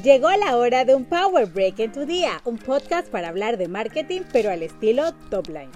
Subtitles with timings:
[0.00, 3.68] Llegó la hora de un Power Break en tu día, un podcast para hablar de
[3.68, 5.70] marketing pero al estilo top line.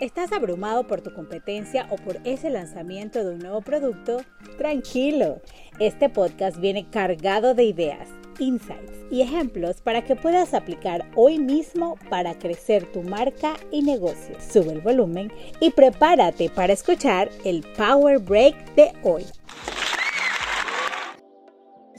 [0.00, 4.20] ¿Estás abrumado por tu competencia o por ese lanzamiento de un nuevo producto?
[4.58, 5.40] Tranquilo,
[5.78, 8.08] este podcast viene cargado de ideas,
[8.40, 14.36] insights y ejemplos para que puedas aplicar hoy mismo para crecer tu marca y negocio.
[14.40, 19.24] Sube el volumen y prepárate para escuchar el Power Break de hoy.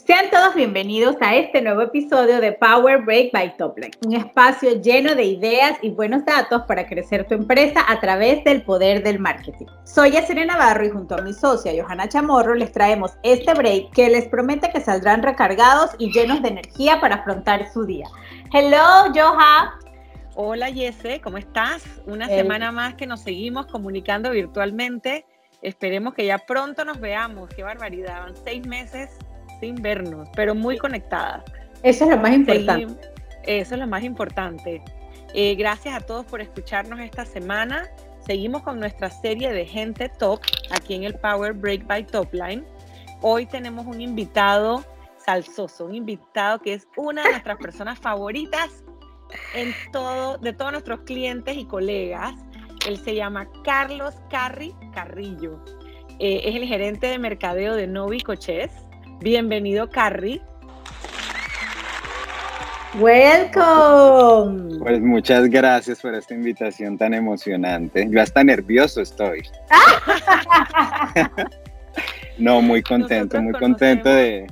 [0.07, 5.13] Sean todos bienvenidos a este nuevo episodio de Power Break by Topline, un espacio lleno
[5.15, 9.65] de ideas y buenos datos para crecer tu empresa a través del poder del marketing.
[9.83, 14.07] Soy Yacine Navarro y junto a mi socia Johanna Chamorro les traemos este break que
[14.07, 18.07] les promete que saldrán recargados y llenos de energía para afrontar su día.
[18.53, 19.77] Hello, Joha.
[20.35, 21.83] Hola, Yese, ¿cómo estás?
[22.05, 25.25] Una semana más que nos seguimos comunicando virtualmente.
[25.61, 27.49] Esperemos que ya pronto nos veamos.
[27.49, 29.09] Qué barbaridad, van seis meses
[29.59, 31.43] sin vernos, pero muy conectadas.
[31.83, 32.87] Eso es lo más importante.
[33.43, 34.83] eso es lo más importante.
[35.33, 37.87] Eh, gracias a todos por escucharnos esta semana.
[38.25, 40.41] Seguimos con nuestra serie de gente top
[40.71, 42.65] aquí en el Power Break by Topline.
[43.21, 44.83] Hoy tenemos un invitado
[45.17, 48.83] salsoso, un invitado que es una de nuestras personas favoritas
[49.53, 52.33] en todo, de todos nuestros clientes y colegas.
[52.87, 55.63] Él se llama Carlos Carri Carrillo.
[56.19, 58.71] Eh, es el gerente de mercadeo de Novi Coches.
[59.19, 60.41] Bienvenido, Carrie.
[62.99, 64.79] Welcome.
[64.79, 68.07] Pues muchas gracias por esta invitación tan emocionante.
[68.09, 69.43] Yo hasta nervioso estoy.
[72.37, 74.47] no, muy contento, muy contento de,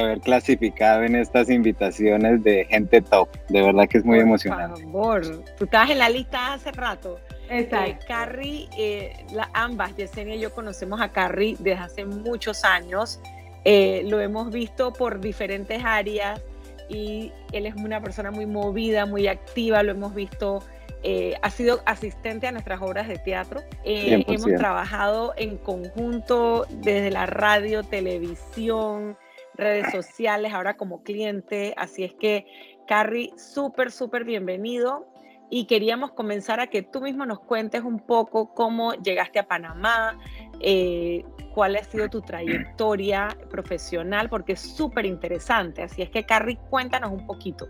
[0.00, 3.28] haber clasificado en estas invitaciones de gente top.
[3.48, 4.82] De verdad que es muy emocionante.
[4.84, 7.20] Por favor, tú estabas en la lista hace rato.
[7.48, 8.02] Exacto.
[8.02, 13.20] Eh, Carrie, eh, ambas, Yesenia y yo conocemos a Carrie desde hace muchos años.
[13.68, 16.40] Eh, lo hemos visto por diferentes áreas
[16.88, 20.62] y él es una persona muy movida, muy activa, lo hemos visto,
[21.02, 23.62] eh, ha sido asistente a nuestras obras de teatro.
[23.82, 29.18] Eh, hemos trabajado en conjunto desde la radio, televisión,
[29.54, 32.46] redes sociales, ahora como cliente, así es que
[32.86, 35.08] Carrie, súper, súper bienvenido
[35.50, 40.18] y queríamos comenzar a que tú mismo nos cuentes un poco cómo llegaste a Panamá,
[40.60, 41.24] eh,
[41.54, 45.82] cuál ha sido tu trayectoria profesional, porque es súper interesante.
[45.82, 47.68] Así es que, Carrie, cuéntanos un poquito.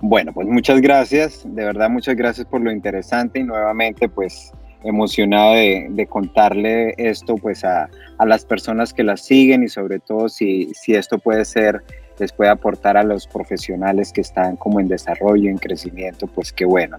[0.00, 4.52] Bueno, pues muchas gracias, de verdad muchas gracias por lo interesante y nuevamente pues
[4.82, 10.28] emocionado de, contarle esto pues a, a, las personas que las siguen y sobre todo
[10.28, 11.84] si, si esto puede ser,
[12.18, 16.64] les puede aportar a los profesionales que están como en desarrollo, en crecimiento, pues qué
[16.64, 16.96] bueno.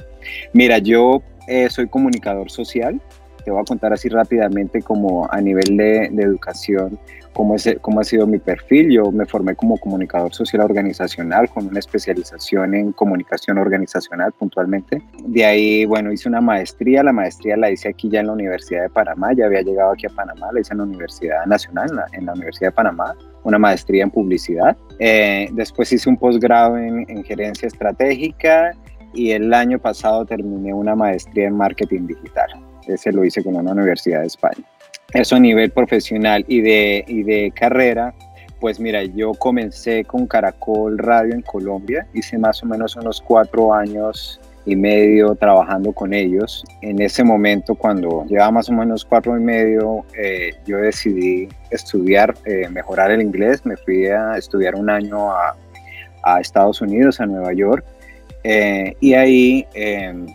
[0.53, 3.01] Mira, yo eh, soy comunicador social,
[3.43, 6.97] te voy a contar así rápidamente como a nivel de, educación,
[7.33, 8.91] cómo, es, cómo ha sido mi perfil.
[8.91, 15.01] Yo me formé como comunicador social organizacional con una especialización en comunicación organizacional puntualmente.
[15.25, 17.03] De ahí, bueno, hice una maestría.
[17.03, 19.33] La maestría la hice aquí ya en la Universidad de Panamá.
[19.33, 22.69] Ya había llegado aquí a Panamá, la hice en la Universidad Nacional, en la, Universidad
[22.69, 24.77] de Panamá una maestría en publicidad.
[24.99, 28.75] Eh, después hice un posgrado en, en, gerencia estratégica
[29.13, 32.49] y el año pasado terminé una maestría en marketing digital.
[32.87, 34.63] Ese lo hice con una universidad de España.
[35.13, 38.15] Eso a nivel profesional y de, y de carrera,
[38.59, 43.73] pues mira, yo comencé con Caracol Radio en Colombia, hice más o menos unos cuatro
[43.73, 46.63] años y medio trabajando con ellos.
[46.81, 52.33] En ese momento, cuando llevaba más o menos cuatro y medio, eh, yo decidí estudiar,
[52.45, 53.65] eh, mejorar el inglés.
[53.65, 55.55] Me fui a estudiar un año a,
[56.23, 57.85] a Estados Unidos, a Nueva York.
[58.43, 60.27] Eh, y ahí em,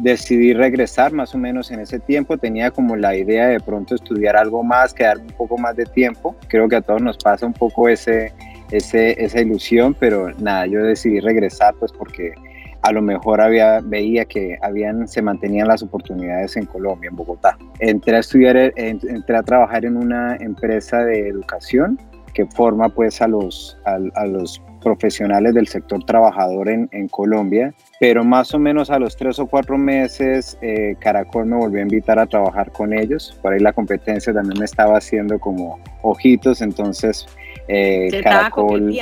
[0.00, 2.38] decidí regresar más o menos en ese tiempo.
[2.38, 6.34] Tenía como la idea de pronto estudiar algo más, quedarme un poco más de tiempo.
[6.48, 8.32] Creo que a todos nos pasa un poco ese,
[8.70, 12.34] ese, esa ilusión, pero nada, yo decidí regresar pues porque
[12.82, 17.58] a lo mejor había, veía que habían, se mantenían las oportunidades en Colombia, en Bogotá.
[17.78, 21.98] Entré a estudiar, entré a trabajar en una empresa de educación
[22.32, 28.24] que forma pues a los, a los profesionales del sector trabajador en, en, Colombia, pero
[28.24, 32.18] más o menos a los tres o cuatro meses eh, Caracol me volvió a invitar
[32.18, 37.26] a trabajar con ellos, por ahí la competencia también me estaba haciendo como ojitos, entonces
[37.72, 38.92] eh, Caracol.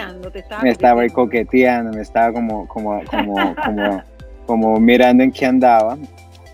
[0.62, 4.02] me estaba coqueteando, me estaba como, como, como, como,
[4.46, 5.96] como mirando en qué andaba.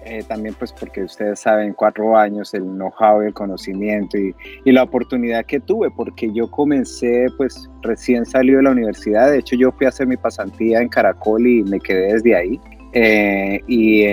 [0.06, 4.34] Eh, también pues porque ustedes saben, cuatro años, el know-how, el conocimiento y,
[4.66, 9.38] y, la oportunidad que tuve, porque yo comencé pues recién salido de la universidad, de
[9.38, 12.60] hecho yo fui a hacer mi pasantía en Caracol y me quedé desde ahí.
[12.96, 14.04] Eh, y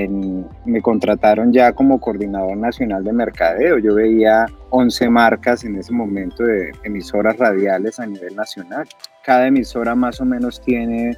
[0.65, 3.77] me contrataron ya como coordinador nacional de mercadeo.
[3.77, 8.87] Yo veía 11 marcas en ese momento de emisoras radiales a nivel nacional.
[9.23, 11.15] Cada emisora más o menos tiene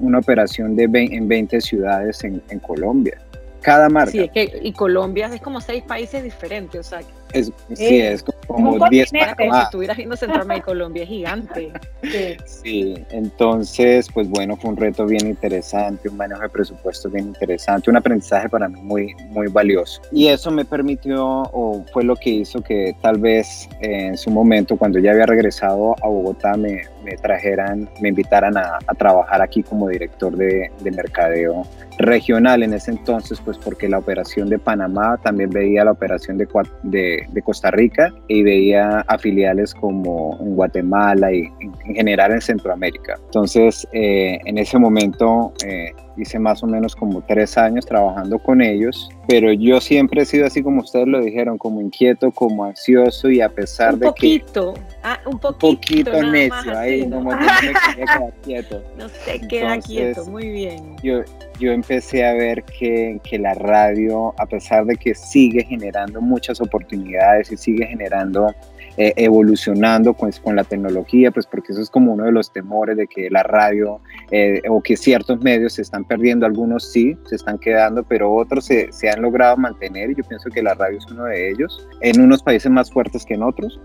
[0.00, 3.18] una operación de en 20 ciudades en, en Colombia
[3.62, 4.10] cada marca.
[4.10, 7.00] Sí, es que, y Colombia es como seis países diferentes, o sea,
[7.32, 11.72] es, sí, eh, es como 10 Como si estuvieras viendo Centroamérica y Colombia, es gigante.
[12.44, 12.94] Sí.
[13.10, 17.96] entonces, pues bueno, fue un reto bien interesante, un manejo de presupuesto bien interesante, un
[17.96, 20.02] aprendizaje para mí muy, muy valioso.
[20.10, 24.30] Y eso me permitió, o fue lo que hizo que tal vez eh, en su
[24.30, 29.40] momento, cuando ya había regresado a Bogotá, me, me trajeran, me invitaran a, a, trabajar
[29.40, 31.64] aquí como director de, de mercadeo
[31.98, 36.48] regional en ese entonces, pues porque la operación de Panamá también veía la operación de,
[36.82, 41.50] de de, Costa Rica y veía a filiales como en Guatemala y
[41.84, 43.18] en, general en Centroamérica.
[43.26, 48.60] Entonces, eh, en ese momento eh, hice más o menos como tres años trabajando con
[48.60, 53.30] ellos, pero yo siempre he sido así como ustedes lo dijeron, como inquieto, como ansioso
[53.30, 58.30] y a pesar de poquito, ah, un poquito, un poquito necio, ahí no me queda
[58.42, 58.82] quieto.
[58.96, 60.96] No se queda quieto, muy bien.
[61.02, 61.20] Yo,
[61.58, 66.60] yo empecé a ver que, que, la radio, a pesar de que sigue generando muchas
[66.60, 68.54] oportunidades y sigue generando
[68.96, 72.96] eh, evolucionando pues, con la tecnología, pues porque eso es como uno de los temores
[72.96, 74.00] de que la radio
[74.30, 78.66] eh, o que ciertos medios se están perdiendo, algunos sí, se están quedando, pero otros
[78.66, 81.88] se, se han logrado mantener y yo pienso que la radio es uno de ellos,
[82.02, 83.80] en unos países más fuertes que en otros,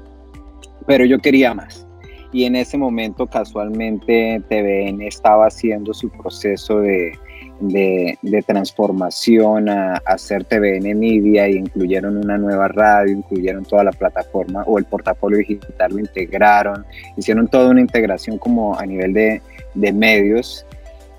[0.85, 1.87] pero yo quería más.
[2.33, 7.17] Y en ese momento casualmente TVN estaba haciendo su proceso de,
[7.59, 14.63] de, transformación a, hacer TVN Media y incluyeron una nueva radio, incluyeron toda la plataforma
[14.63, 19.41] o el portafolio digital, lo integraron, hicieron toda una integración como a nivel de,
[19.73, 20.65] de medios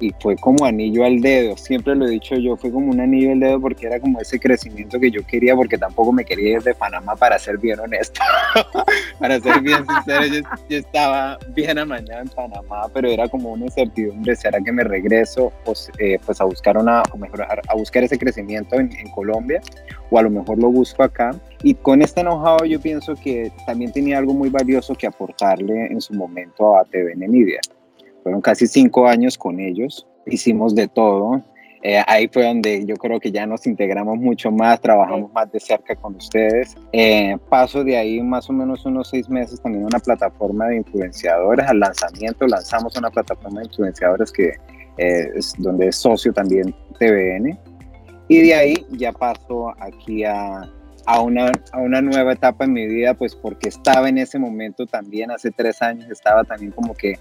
[0.00, 3.32] y fue como anillo al dedo, siempre lo he dicho yo, fue como un anillo
[3.32, 6.62] al dedo porque era como ese crecimiento que yo quería, porque tampoco me quería ir
[6.62, 8.20] de Panamá para ser bien honesto,
[9.18, 14.36] para ser bien sincero, yo, estaba bien amañado en Panamá, pero era como una incertidumbre,
[14.36, 18.18] ¿será que me regreso pues, eh, pues a buscar una, o mejor, a buscar ese
[18.18, 19.60] crecimiento en, en, Colombia,
[20.10, 21.30] o a lo mejor lo busco acá?
[21.62, 26.00] Y con este enojado yo pienso que también tenía algo muy valioso que aportarle en
[26.00, 27.60] su momento a TVN Media
[28.28, 31.42] fueron casi cinco años con ellos, hicimos de todo.
[31.82, 35.58] Eh, ahí fue donde yo creo que ya nos integramos mucho más, trabajamos más de
[35.58, 36.76] cerca con ustedes.
[36.92, 41.66] Eh, paso de ahí más o menos unos seis meses también una plataforma de influenciadores.
[41.66, 44.48] Al lanzamiento lanzamos una plataforma de influenciadores que
[44.98, 47.58] eh, es donde es socio también TVN.
[48.28, 50.68] Y de ahí ya paso aquí a,
[51.06, 54.84] a una, a una nueva etapa en mi vida, pues porque estaba en ese momento
[54.84, 57.18] también, hace tres años, estaba también como que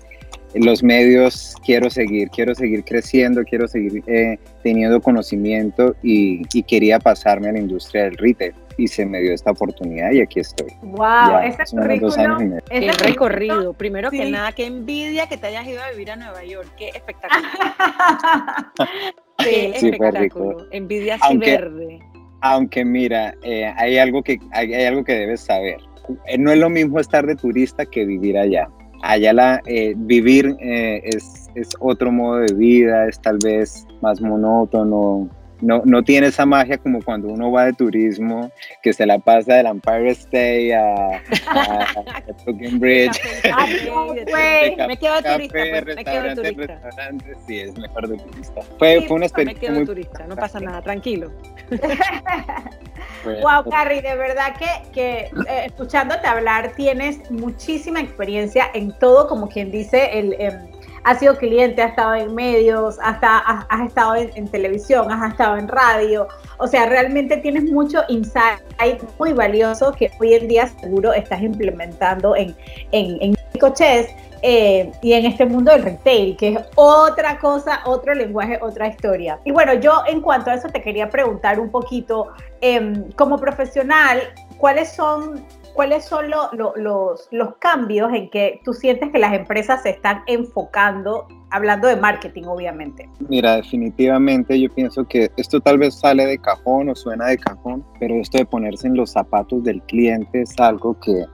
[0.53, 7.49] los medios quiero seguir, quiero seguir creciendo, quiero seguir eh, teniendo conocimiento y, quería pasarme
[7.49, 10.67] a la industria del retail y se me dio esta oportunidad y aquí estoy.
[10.81, 13.73] Wow, ese currículum, ese recorrido.
[13.73, 16.89] Primero que nada, qué envidia que te hayas ido a vivir a Nueva York, qué
[16.89, 17.47] espectáculo.
[19.37, 21.99] qué espectáculo, envidia así verde.
[22.41, 25.77] Aunque mira, eh, hay algo que hay, hay algo que debes saber.
[26.27, 28.69] Eh, no es lo mismo estar de turista que vivir allá
[29.01, 34.21] allá la, eh, vivir eh, es, es, otro modo de vida, es tal vez más
[34.21, 35.29] monótono,
[35.61, 38.51] no, no tiene esa magia como cuando uno va de turismo,
[38.81, 42.03] que se la pasa del Empire State a, a,
[42.73, 43.19] Bridge.
[44.87, 46.81] me quedo turista, pues, me quedo turista.
[47.47, 48.61] sí, es mejor de turista.
[48.77, 51.31] Fue, fue una experiencia me quedo turista, no pasa nada, tranquilo.
[53.25, 55.17] wow, Carrie, de verdad que, que
[55.49, 60.35] eh, escuchándote hablar tienes muchísima experiencia en todo, como quien dice, el...
[60.39, 60.76] Em,
[61.07, 63.15] has sido cliente, has estado en medios, has,
[63.85, 66.27] estado en, televisión, has estado en radio.
[66.57, 68.59] O sea, realmente tienes mucho insight
[69.17, 72.53] muy valioso que hoy en día seguro estás implementando en,
[72.91, 73.37] en, en
[73.73, 74.09] Chess
[74.41, 79.39] eh, y en este mundo del retail, que es otra cosa, otro lenguaje, otra historia.
[79.45, 84.21] Y bueno, yo en cuanto a eso te quería preguntar un poquito, em, como profesional,
[84.57, 85.45] ¿cuáles son
[85.77, 91.27] ¿cuáles son los, los cambios en que tú sientes que las empresas se están enfocando,
[91.51, 93.07] hablando de marketing, obviamente?
[93.29, 97.85] Mira, definitivamente yo pienso que esto tal vez sale de cajón o suena de cajón,
[97.99, 101.25] pero esto de ponerse en los zapatos del cliente es algo que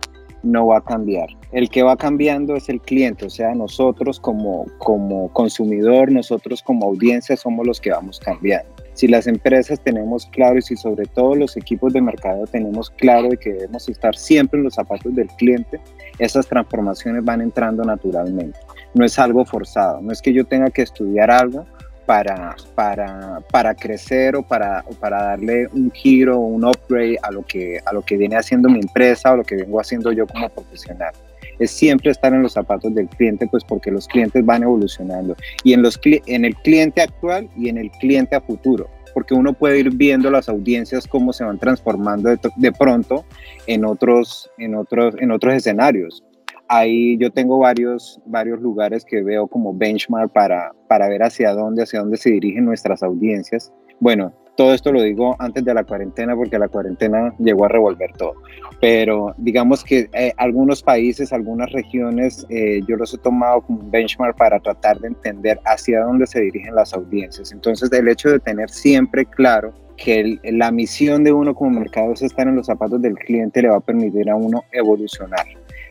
[0.43, 1.29] no va a cambiar.
[1.53, 6.87] El que va cambiando es el cliente, o sea, nosotros como, como consumidor, nosotros como
[6.87, 11.35] audiencia somos los que vamos cambiando si las empresas tenemos claro y si sobre todo
[11.35, 15.27] los equipos de mercado tenemos claro de que debemos estar siempre en los zapatos del
[15.29, 15.79] cliente,
[16.19, 18.59] esas transformaciones van entrando naturalmente.
[18.93, 21.65] No es algo forzado, no es que yo tenga que estudiar algo
[22.05, 27.43] para, para, para crecer o para, para darle un giro o un upgrade a lo,
[27.43, 30.49] que, a lo que viene haciendo mi empresa o lo que vengo haciendo yo como
[30.49, 31.13] profesional.
[31.59, 35.73] Es siempre estar en los zapatos del cliente, pues porque los clientes van evolucionando y
[35.73, 39.79] en, los, en el cliente actual y en el cliente a futuro porque uno puede
[39.79, 43.25] ir viendo las audiencias cómo se van transformando de, pronto
[43.67, 46.23] en otros, en, otros, en otros escenarios
[46.67, 51.83] ahí yo tengo varios, varios lugares que veo como benchmark para, para ver hacia dónde,
[51.83, 53.71] hacia dónde se dirigen nuestras audiencias.
[53.99, 58.11] Bueno, todo esto lo digo antes de la cuarentena porque la cuarentena llegó a revolver
[58.17, 58.35] todo.
[58.79, 63.91] Pero digamos que eh, algunos países, algunas regiones, eh, yo los he tomado como un
[63.91, 67.51] benchmark para tratar de entender hacia dónde se dirigen las audiencias.
[67.51, 72.21] Entonces, el hecho de tener siempre claro que la misión de uno como mercado es
[72.21, 75.45] estar en los zapatos del cliente le va a permitir a uno evolucionar.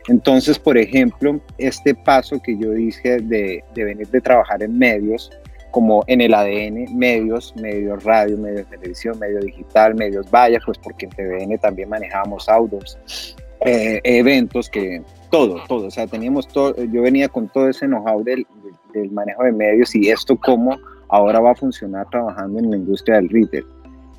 [0.07, 5.31] Entonces, por ejemplo, este paso que yo dije de, venir de trabajar en medios,
[5.73, 11.07] como en el ADN, medios, medios radio, medios televisión, medio digital, medios vaya, pues porque
[11.07, 11.11] en
[11.47, 15.01] TVN también manejábamos outdoors, eh, eventos, que
[15.31, 18.45] todo, todo, o sea, teníamos todo, yo venía con todo ese know-how del,
[18.93, 20.77] del manejo de medios y esto cómo
[21.09, 23.65] ahora va a funcionar trabajando en la industria del retail.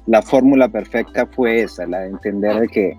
[0.06, 2.98] La fórmula perfecta fue esa, la de entender de que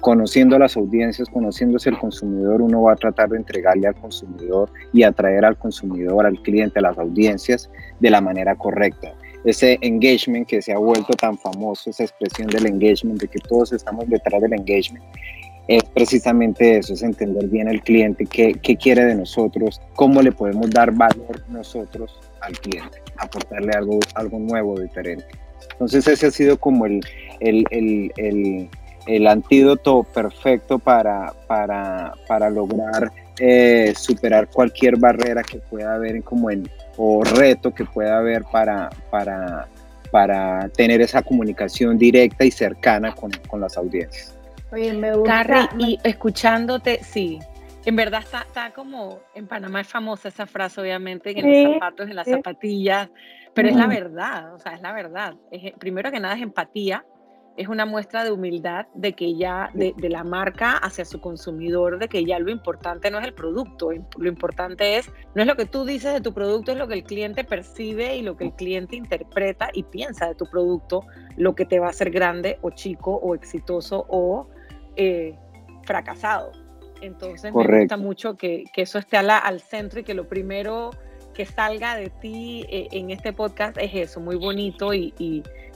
[0.00, 5.02] conociendo las audiencias, conociéndose el consumidor, uno va a tratar de entregarle al consumidor y
[5.02, 9.14] atraer al consumidor, al cliente, a las audiencias de la manera correcta.
[9.44, 13.72] Ese engagement que se ha vuelto tan famoso, esa expresión del engagement, de que todos
[13.72, 15.04] estamos detrás del engagement,
[15.68, 20.70] es precisamente eso, es entender bien al cliente, qué, quiere de nosotros, cómo le podemos
[20.70, 25.26] dar valor nosotros al cliente, aportarle algo, nuevo, diferente.
[25.72, 27.00] Entonces ese ha sido como el
[29.06, 36.50] el antídoto perfecto para, para, para lograr eh, superar cualquier barrera que pueda haber como
[36.50, 39.68] en, o reto que pueda haber para, para,
[40.10, 44.36] para tener esa comunicación directa y cercana con, con las audiencias.
[44.72, 45.44] Oye, me gusta.
[45.44, 47.38] Carrie, y escuchándote, sí,
[47.86, 52.08] en verdad está, está, como, en Panamá es famosa esa frase, obviamente, en los zapatos,
[52.08, 53.08] en las zapatillas,
[53.54, 55.34] pero es la verdad, o sea, es la verdad.
[55.52, 57.04] Es, primero que nada es empatía,
[57.56, 62.08] es una muestra de humildad de que ya, de, la marca hacia su consumidor, de
[62.08, 65.64] que ya lo importante no es el producto, lo importante es, no es lo que
[65.66, 68.52] tú dices de tu producto, es lo que el cliente percibe y lo que el
[68.52, 71.04] cliente interpreta y piensa de tu producto,
[71.36, 74.48] lo que te va a hacer grande o chico o exitoso o
[74.96, 75.34] eh,
[75.84, 76.52] fracasado.
[77.00, 80.90] Entonces me gusta mucho que, eso esté al centro y que lo primero
[81.34, 85.12] que salga de ti eh, en este podcast es eso, muy bonito y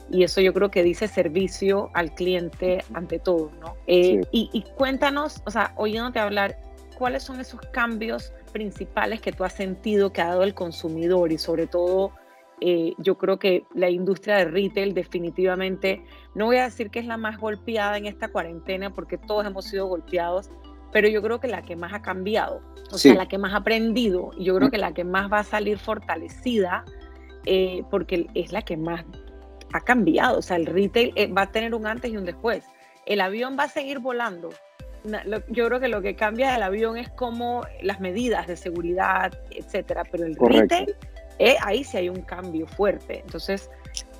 [0.19, 3.75] eso yo creo que dice servicio al cliente ante todo, ¿no?
[3.87, 6.57] Eh, y, cuéntanos, o sea, oyéndote hablar,
[6.97, 11.37] ¿cuáles son esos cambios principales que tú has sentido que ha dado el consumidor y
[11.37, 12.11] sobre todo
[12.59, 16.03] eh, yo creo que la industria de retail definitivamente,
[16.35, 19.65] no voy a decir que es la más golpeada en esta cuarentena porque todos hemos
[19.65, 20.51] sido golpeados,
[20.91, 23.57] pero yo creo que la que más ha cambiado, o sea, la que más ha
[23.57, 24.71] aprendido, y yo creo mm.
[24.71, 26.85] que la que más va a salir fortalecida,
[27.45, 29.05] eh, porque es la que más
[29.73, 32.63] ha cambiado, o sea, el retail eh, va a tener un antes y un después.
[33.05, 34.49] El avión va a seguir volando.
[35.49, 40.03] Yo creo que lo que cambia del avión es como las medidas de seguridad, etcétera,
[40.11, 40.95] pero el retail,
[41.39, 43.21] eh, ahí sí hay un cambio fuerte.
[43.21, 43.69] Entonces,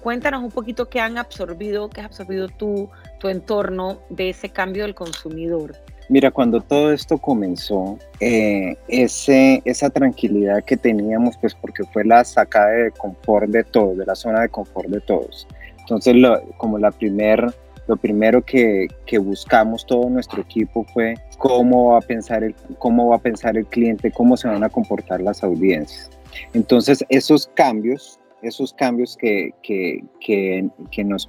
[0.01, 2.89] cuéntanos un poquito qué han absorbido, qué has absorbido tú,
[3.19, 5.75] tu entorno de ese cambio del consumidor.
[6.09, 12.23] Mira, cuando todo esto comenzó, eh, ese, esa tranquilidad que teníamos, pues porque fue la
[12.23, 15.47] sacada de confort de todos, de la zona de confort de todos.
[15.79, 16.15] Entonces,
[16.57, 17.53] como la primer,
[17.87, 23.09] lo primero que, que, buscamos todo nuestro equipo fue cómo va, a pensar el, cómo
[23.09, 26.09] va a pensar el cliente, cómo se van a comportar las audiencias.
[26.53, 31.27] Entonces, esos cambios esos cambios que, que, que, nos,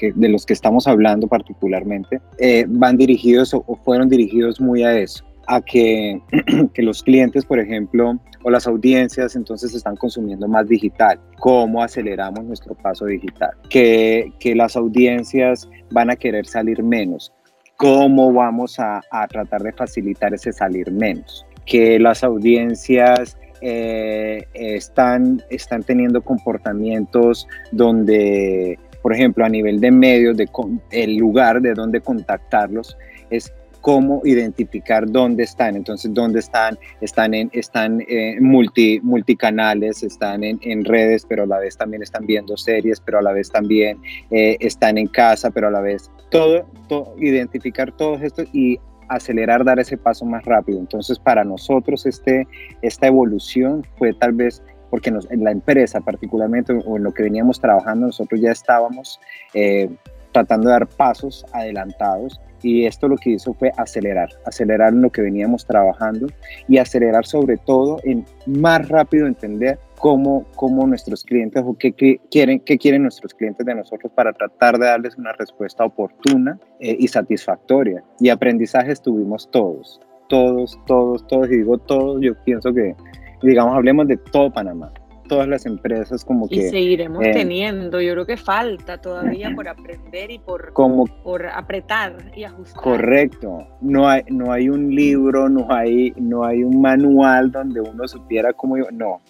[0.00, 5.24] de los que estamos hablando particularmente eh, van dirigidos o, fueron dirigidos muy a eso,
[5.46, 6.20] a que,
[6.74, 11.20] que, los clientes, por ejemplo, o las audiencias entonces están consumiendo más digital.
[11.38, 13.50] ¿Cómo aceleramos nuestro paso digital?
[13.68, 17.32] Que, que las audiencias van a querer salir menos.
[17.76, 21.46] ¿Cómo vamos a, a tratar de facilitar ese salir menos?
[21.64, 30.36] Que las audiencias eh, están, están teniendo comportamientos donde, por ejemplo, a nivel de medios,
[30.36, 30.48] de,
[30.90, 32.96] el lugar de donde contactarlos
[33.30, 35.76] es cómo identificar dónde están.
[35.76, 41.46] Entonces, dónde están, están en están eh, multi, multicanales, están en, en, redes, pero a
[41.46, 43.98] la vez también están viendo series, pero a la vez también
[44.30, 49.64] eh, están en casa, pero a la vez todo, todo identificar todos estos y acelerar,
[49.64, 50.78] dar ese paso más rápido.
[50.78, 52.46] Entonces, para nosotros este,
[52.82, 57.60] esta evolución fue tal vez porque en la empresa particularmente o en lo que veníamos
[57.60, 59.20] trabajando, nosotros ya estábamos
[59.52, 59.90] eh,
[60.32, 65.10] tratando de dar pasos adelantados y esto lo que hizo fue acelerar, acelerar en lo
[65.10, 66.26] que veníamos trabajando
[66.66, 71.92] y acelerar sobre todo en más rápido entender cómo, cómo nuestros clientes o qué,
[72.30, 76.96] quieren, qué quieren nuestros clientes de nosotros para tratar de darles una respuesta oportuna eh,
[76.98, 78.02] y satisfactoria.
[78.20, 82.94] Y aprendizajes tuvimos todos, todos, todos, todos, y digo todos, yo pienso que,
[83.42, 84.92] digamos, hablemos de todo Panamá
[85.28, 86.56] todas las empresas como que...
[86.56, 91.46] Y seguiremos eh, teniendo, yo creo que falta todavía por aprender y por, como, por
[91.46, 92.82] apretar y ajustar.
[92.82, 98.08] Correcto, no hay, no hay un libro, no hay, no hay un manual donde uno
[98.08, 98.76] supiera cómo...
[98.90, 99.20] No,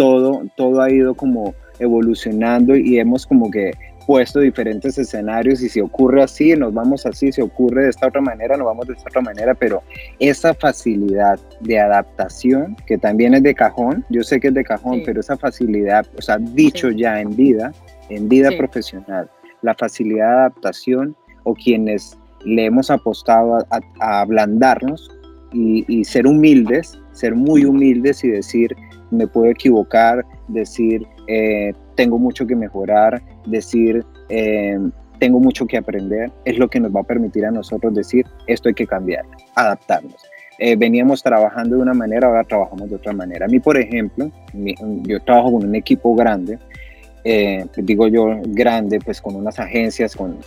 [0.00, 3.72] todo, todo ha ido como evolucionando y hemos como que
[4.06, 8.22] puesto diferentes escenarios y si ocurre así, nos vamos así, si ocurre de esta otra
[8.22, 9.82] manera, nos vamos de esta otra manera, pero
[10.18, 15.02] esa facilidad de adaptación, que también es de cajón, yo sé que es de cajón,
[15.04, 17.70] pero esa facilidad, o sea, dicho ya en vida,
[18.08, 19.28] en vida profesional,
[19.60, 22.16] la facilidad de adaptación o quienes
[22.46, 25.10] le hemos apostado a, ablandarnos
[25.52, 28.74] y, y ser humildes, ser muy humildes y decir,
[29.10, 34.78] me puedo equivocar, decir, eh, tengo mucho que mejorar, decir, eh,
[35.18, 38.68] tengo mucho que aprender, es lo que nos va a permitir a nosotros decir, esto
[38.68, 39.24] hay que cambiar,
[39.54, 40.16] adaptarnos.
[40.58, 43.46] Eh, veníamos trabajando de una manera, ahora trabajamos de otra manera.
[43.46, 46.58] A mí, por ejemplo, yo trabajo con un equipo grande,
[47.76, 50.38] digo yo grande, pues con unas agencias, con,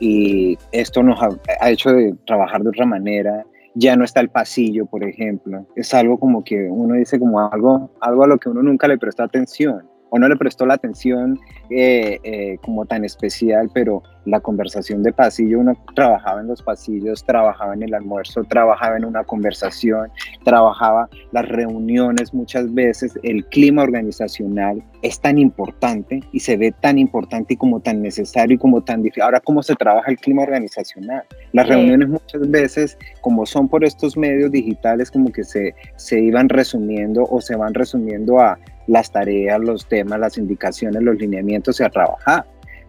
[0.00, 1.28] y esto nos ha,
[1.60, 3.44] ha, hecho de trabajar de otra manera.
[3.74, 5.66] Ya no está el pasillo, por ejemplo.
[5.74, 8.98] Es algo como que uno dice como algo, algo a lo que uno nunca le
[8.98, 11.40] presta atención o no le prestó la atención
[11.70, 17.24] eh, eh, como tan especial, pero la conversación de pasillo, uno trabajaba en los pasillos,
[17.24, 20.10] trabajaba en el almuerzo, trabajaba en una conversación,
[20.44, 26.96] trabajaba las reuniones muchas veces, el clima organizacional es tan importante y se ve tan
[26.96, 29.24] importante y como tan necesario y como tan difícil.
[29.24, 31.24] Ahora, ¿cómo se trabaja el clima organizacional?
[31.52, 36.48] Las reuniones muchas veces, como son por estos medios digitales, como que se, se iban
[36.48, 38.56] resumiendo o se van resumiendo a
[38.86, 42.46] las tareas, los temas, las indicaciones, los lineamientos y a trabajar.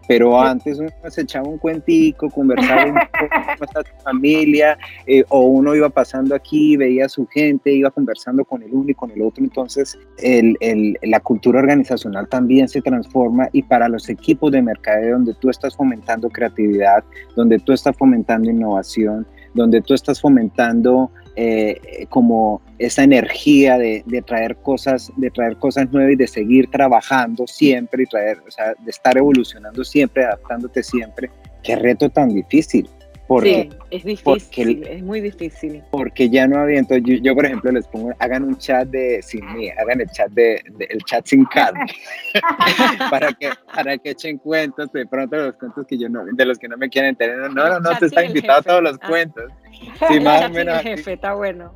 [0.08, 5.40] Pero antes uno se echaba un cuentico, conversaba un poco con su familia, eh, o
[5.40, 9.10] uno iba pasando aquí, veía a su gente, iba conversando con el uno y con
[9.10, 9.42] el otro.
[9.42, 15.16] Entonces, el, el, la cultura organizacional también se transforma y para los equipos de mercadeo
[15.16, 17.02] donde tú estás fomentando creatividad,
[17.34, 24.56] donde tú estás fomentando innovación, donde tú estás fomentando eh, como esa energía de, traer
[24.56, 28.90] cosas, de traer cosas nuevas y de seguir trabajando siempre y traer, o sea, de
[28.90, 31.30] estar evolucionando siempre, adaptándote siempre.
[31.62, 32.88] Qué reto tan difícil.
[33.26, 35.82] Porque, sí, es difícil, es muy difícil.
[35.90, 39.44] Porque ya no había, entonces yo, por ejemplo les pongo, hagan un chat de sin
[39.52, 41.84] mí, hagan el chat de, el chat sin calma,
[43.10, 46.56] para que para que echen cuentos, de pronto los cuentos que yo no, de los
[46.56, 49.08] que no me quieren tener, no, no, no, te está invitado a todos los ah.
[50.08, 50.80] Sí, más o menos.
[50.82, 51.72] jefe, está bueno.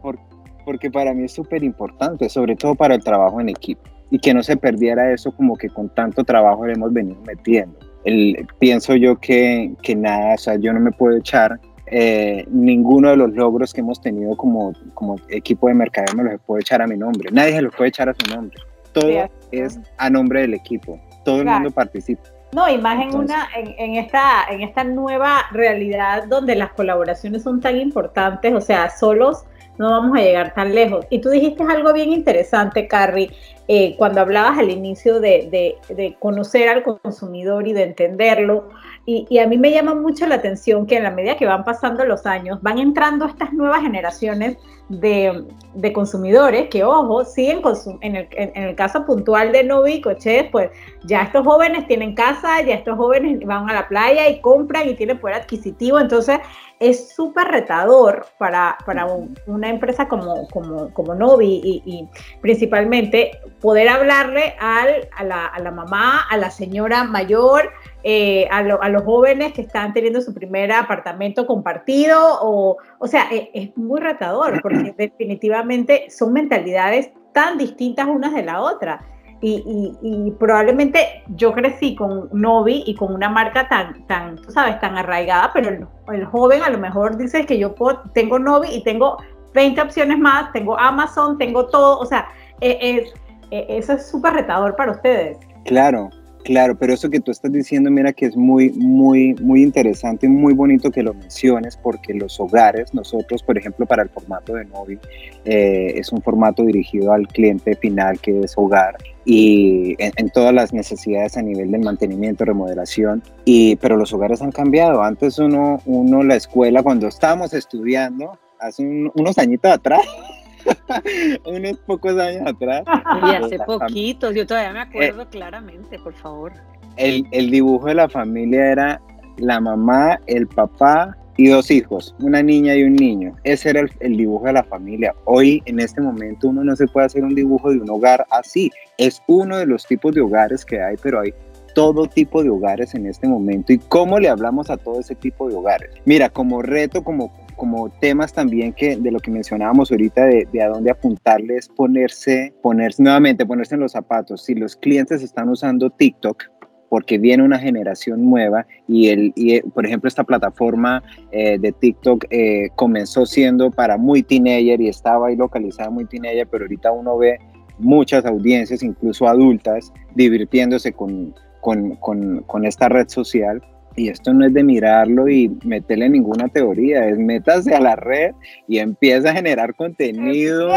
[0.64, 4.34] porque para mí es súper importante, sobre todo para el trabajo en equipo, y que
[4.34, 8.96] no se perdiera eso como que con tanto trabajo le hemos venido metiendo el, pienso
[8.96, 13.32] yo que, que, nada, o sea, yo no me puedo echar eh, ninguno de los
[13.32, 16.96] logros que hemos tenido como, como equipo de mercadeo me los puedo echar a mi
[16.96, 17.30] nombre.
[17.32, 18.56] Nadie se los puede echar a su nombre.
[18.92, 20.98] Todo es a nombre del equipo.
[21.24, 22.22] Todo el mundo participa.
[22.52, 27.44] No, y más en, una, en, en, esta, en esta nueva realidad donde las colaboraciones
[27.44, 29.44] son tan importantes, o sea, solos
[29.80, 31.06] no vamos a llegar tan lejos.
[31.08, 33.30] Y tú dijiste algo bien interesante, Carrie,
[33.66, 38.68] eh, cuando hablabas al inicio de, de, conocer al consumidor y de entenderlo.
[39.06, 41.64] Y, y, a mí me llama mucho la atención que en la medida que van
[41.64, 44.58] pasando los años, van entrando estas nuevas generaciones
[44.90, 47.62] de, de consumidores que, ojo, siguen
[48.00, 50.70] en el, en, el caso puntual de Novi y Coches, pues
[51.04, 54.94] ya estos jóvenes tienen casa, ya estos jóvenes van a la playa y compran y
[54.94, 56.00] tienen poder adquisitivo.
[56.00, 56.40] Entonces,
[56.80, 59.06] es súper retador para, para
[59.46, 62.08] una empresa como, como, como Novi y,
[62.40, 67.70] principalmente poder hablarle al, a, la, a, la, mamá, a la señora mayor,
[68.02, 73.28] eh, a, a, los jóvenes que están teniendo su primer apartamento compartido, o, o sea,
[73.32, 79.00] e, es, muy retador porque definitivamente son mentalidades tan distintas unas de la otra.
[79.42, 84.78] Y, y, probablemente yo crecí con Novi y con una marca tan, tan, tú sabes,
[84.80, 87.74] tan arraigada, pero el, el joven a lo mejor dice que yo
[88.12, 89.16] tengo Novi y tengo
[89.54, 92.28] 20 opciones más, tengo Amazon, tengo todo, o sea,
[92.60, 93.14] e, es,
[93.50, 95.38] e, eso es súper retador para ustedes.
[95.64, 96.10] Claro,
[96.44, 100.30] Claro, pero eso que tú estás diciendo, mira que es muy, muy, muy interesante y
[100.30, 104.64] muy bonito que lo menciones porque los hogares, nosotros, por ejemplo, para el formato de
[104.64, 104.98] Novi,
[105.44, 110.72] eh, es un formato dirigido al cliente final que es hogar y en, todas las
[110.72, 115.02] necesidades a nivel de mantenimiento, remodelación, y, pero los hogares han cambiado.
[115.02, 120.00] Antes uno, uno la escuela, cuando estábamos estudiando, hace unos añitos atrás,
[121.46, 122.84] unos pocos años atrás.
[123.22, 126.52] Y hace poquitos, yo todavía me acuerdo eh, claramente, por favor.
[126.96, 129.00] El, el, dibujo de la familia era
[129.38, 133.34] la mamá, el papá y dos hijos, una niña y un niño.
[133.44, 135.14] Ese era el, el, dibujo de la familia.
[135.24, 138.70] Hoy, en este momento, uno no se puede hacer un dibujo de un hogar así.
[138.98, 141.32] Es uno de los tipos de hogares que hay, pero hay
[141.74, 145.48] todo tipo de hogares en este momento y cómo le hablamos a todo ese tipo
[145.48, 145.90] de hogares.
[146.04, 150.62] Mira, como reto, como como temas también que de lo que mencionábamos ahorita de, de,
[150.62, 154.46] a dónde apuntarle es ponerse, ponerse nuevamente, ponerse en los zapatos.
[154.46, 156.44] Si los clientes están usando TikTok,
[156.88, 162.24] porque viene una generación nueva y, el, y por ejemplo esta plataforma eh, de TikTok
[162.30, 167.18] eh, comenzó siendo para muy teenager y estaba ahí localizada muy teenager, pero ahorita uno
[167.18, 167.38] ve
[167.78, 173.62] muchas audiencias, incluso adultas, divirtiéndose con, con, con, con esta red social
[173.96, 178.32] y esto no es de mirarlo y meterle ninguna teoría, es métase a la red
[178.68, 180.70] y empieza a generar contenido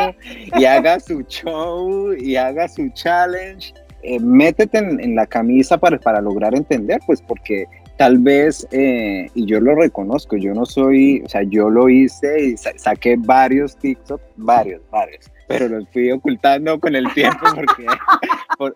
[0.57, 3.73] y haga su show y haga su challenge.
[4.01, 7.65] Eh, métete en, la camisa para, para lograr entender, pues porque
[7.97, 12.47] tal vez, eh, y yo lo reconozco, yo no soy, o sea, yo lo hice
[12.47, 17.85] y saqué varios TikTok, varios, varios, pero los fui ocultando con el tiempo porque,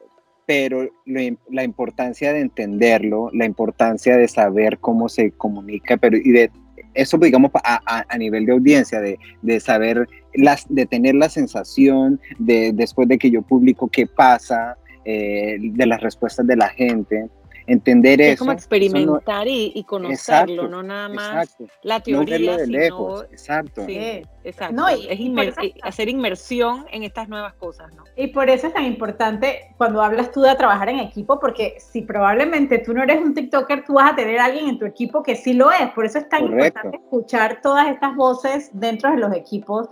[0.47, 6.49] pero la importancia de entenderlo, la importancia de saber cómo se comunica, pero y de
[6.93, 12.19] eso, digamos, a, a, nivel de audiencia, de, de, saber, las, de tener la sensación
[12.39, 17.29] de después de que yo publico qué pasa, eh, de las respuestas de la gente
[17.67, 18.32] entender eso.
[18.32, 23.25] Es como experimentar y, conocerlo, no nada más la teoría, de lejos.
[23.32, 23.86] exacto.
[23.86, 24.75] Sí, exacto.
[24.75, 28.03] No, y, es eh, hacer inmersión en estas nuevas cosas, ¿no?
[28.15, 32.01] Y por eso es tan importante cuando hablas tú de trabajar en equipo, porque si
[32.01, 35.21] probablemente tú no eres un TikToker, tú vas a tener a alguien en tu equipo
[35.21, 35.89] que sí lo es.
[35.93, 39.89] Por eso es tan importante escuchar todas estas voces dentro de los equipos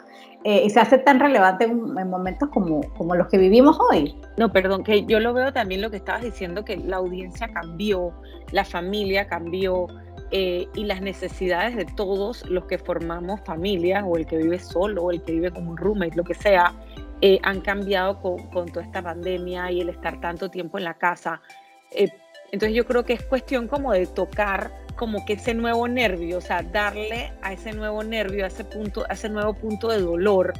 [0.48, 4.16] eh, y se hace tan relevante en, momentos como, como, los que vivimos hoy.
[4.38, 8.14] No, perdón, que yo lo veo también lo que estabas diciendo, que la audiencia cambió,
[8.52, 9.88] la familia cambió
[10.30, 15.06] eh, y las necesidades de todos los que formamos familia, o el que vive solo,
[15.06, 16.76] o el que vive como un roommate, lo que sea,
[17.22, 20.94] eh, han cambiado con, con, toda esta pandemia y el estar tanto tiempo en la
[20.94, 21.42] casa.
[22.56, 26.42] Entonces yo creo que es cuestión como de tocar como que ese nuevo nervio, o
[26.42, 30.54] sea, darle a ese nuevo nervio, a ese punto, a ese nuevo punto de dolor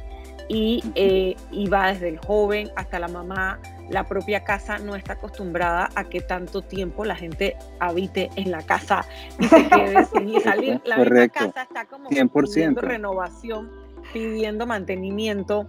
[0.46, 3.58] y, eh, y va desde el joven hasta la mamá.
[3.88, 8.60] La propia casa no está acostumbrada a que tanto tiempo la gente habite en la
[8.60, 9.06] casa
[9.38, 10.82] y se quede sin salir.
[10.84, 10.96] La
[11.30, 12.52] casa está como 100%.
[12.52, 13.70] pidiendo renovación,
[14.12, 15.66] pidiendo mantenimiento.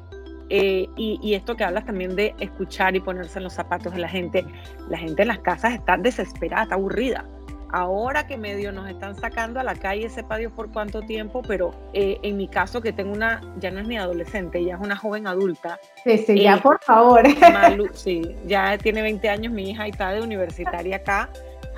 [0.50, 4.00] Eh, y, y, esto que hablas también de escuchar y ponerse en los zapatos de
[4.00, 4.46] la gente,
[4.90, 7.26] la gente en las casas está desesperada, está aburrida
[7.72, 11.74] ahora que medio nos están sacando a la calle, sepa Dios por cuánto tiempo, pero
[11.94, 14.96] eh, en mi caso que tengo una, ya no es ni adolescente, ya es una
[14.96, 15.80] joven adulta.
[16.04, 17.24] Sí, sí, ya eh, por favor.
[17.94, 21.30] sí, ya tiene 20 años mi hija y está de universitaria acá.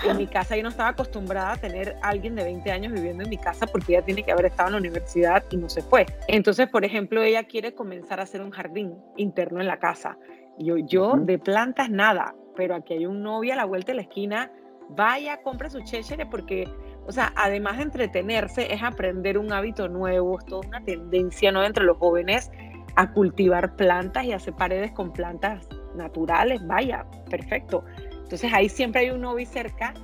[0.04, 3.24] En mi casa yo no estaba acostumbrada a tener a alguien de 20 años viviendo
[3.24, 5.82] en mi casa porque ella tiene que haber estado en la universidad y no se
[5.82, 6.06] fue.
[6.28, 10.18] Entonces, por ejemplo, ella quiere comenzar a hacer un jardín interno en la casa.
[10.58, 14.02] Yo, yo de plantas nada, pero aquí hay un novio a la vuelta de la
[14.04, 14.52] esquina
[14.90, 16.68] vaya, compre su chéchere porque,
[17.06, 21.64] o sea, además de entretenerse, es aprender un hábito nuevo, es toda una tendencia ¿no?
[21.64, 22.52] entre los jóvenes
[22.96, 27.84] a cultivar plantas y hacer paredes con plantas naturales, vaya, perfecto.
[28.30, 29.96] Entonces ahí siempre hay un novio cerca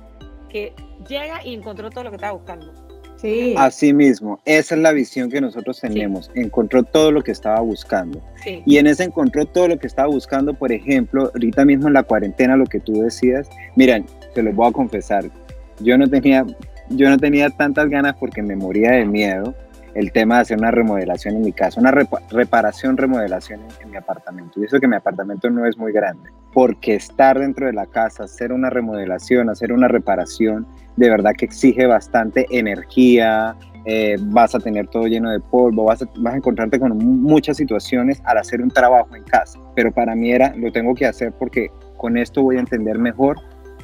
[0.48, 0.74] que
[1.08, 2.72] llega y encontró todo lo que estaba buscando.
[3.18, 3.54] Sí.
[3.56, 6.28] Así mismo, esa es la visión que nosotros tenemos.
[6.34, 8.20] Encontró todo lo que estaba buscando.
[8.42, 8.64] Sí.
[8.66, 12.02] Y en ese encontró todo lo que estaba buscando, por ejemplo, ahorita mismo en la
[12.02, 15.30] cuarentena, lo que tú decías, miren, te lo voy a confesar,
[15.78, 16.44] yo no tenía,
[16.90, 19.54] yo no tenía tantas ganas porque me moría de miedo
[19.96, 24.60] el tema de hacer una remodelación en mi casa, una reparación, remodelación en, mi apartamento.
[24.60, 28.24] Y eso que mi apartamento no es muy grande, porque estar dentro de la casa,
[28.24, 34.58] hacer una remodelación, hacer una reparación, de verdad que exige bastante energía, eh, vas a
[34.58, 38.60] tener todo lleno de polvo, vas a, vas a encontrarte con muchas situaciones al hacer
[38.60, 39.60] un trabajo en casa.
[39.74, 43.38] Pero para mí era, lo tengo que hacer porque con esto voy a entender mejor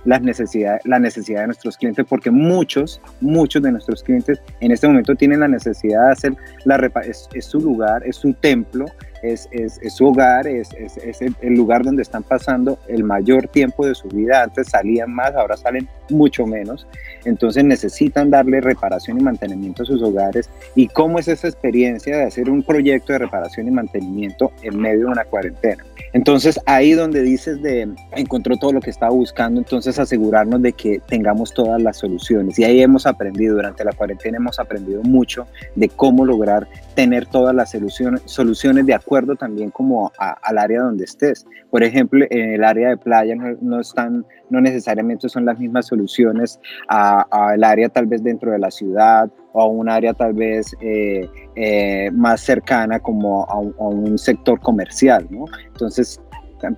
[0.04, 4.88] las necesidades, la necesidad de nuestros clientes, porque muchos, muchos de nuestros clientes en este
[4.88, 8.86] momento tienen la necesidad de hacer la es, es su lugar, es su templo,
[9.22, 13.94] es, es, su hogar, es, es el, lugar donde están pasando el mayor tiempo de
[13.94, 14.42] su vida.
[14.42, 16.86] Antes salían más, ahora salen mucho menos.
[17.24, 20.50] Entonces necesitan darle reparación y mantenimiento a sus hogares.
[20.74, 25.06] ¿Y cómo es esa experiencia de hacer un proyecto de reparación y mantenimiento en medio
[25.06, 25.84] de una cuarentena?
[26.12, 31.00] Entonces ahí donde dices de encontró todo lo que estaba buscando, entonces asegurarnos de que
[31.06, 32.58] tengamos todas las soluciones.
[32.58, 37.54] Y ahí hemos aprendido, durante la cuarentena hemos aprendido mucho de cómo lograr tener todas
[37.54, 41.46] las soluciones, soluciones de acuerdo también como al área donde estés.
[41.70, 46.58] Por ejemplo, en el área de playa no, están, no necesariamente son las mismas soluciones
[46.88, 51.28] al área tal vez dentro de la ciudad o a un área tal vez eh,
[51.56, 55.44] eh, más cercana como a un, sector comercial, ¿no?
[55.66, 56.20] Entonces,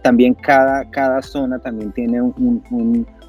[0.03, 2.20] también cada, cada zona también tiene